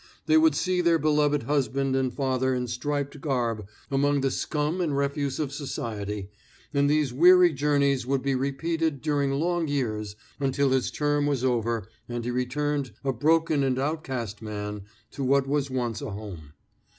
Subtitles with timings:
[0.25, 4.97] They would see their beloved husband and father in striped garb among the scum and
[4.97, 6.31] refuse of society,
[6.73, 11.87] and these weary journeys would be repeated during long years until his term was over
[12.09, 16.53] and he returned a broken and outcast man to what was once a home.